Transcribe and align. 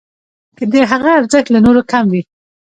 که 0.57 0.63
د 0.73 0.73
هغه 0.91 1.09
ارزښت 1.19 1.47
له 1.51 1.59
نورو 1.65 1.81
کم 1.91 2.05
وي. 2.11 2.21